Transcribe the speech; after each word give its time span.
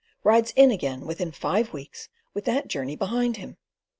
rides 0.23 0.51
in 0.55 0.71
again 0.71 1.01
within 1.05 1.31
five 1.31 1.73
weeks 1.73 2.09
with 2.33 2.45
that 2.45 2.67
journey 2.67 2.95
behind 2.95 3.37
him. 3.37 3.55